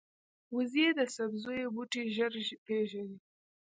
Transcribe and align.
وزې 0.55 0.87
د 0.97 0.99
سبزیو 1.15 1.73
بوټي 1.75 2.03
ژر 2.15 2.33
پېژني 2.65 3.17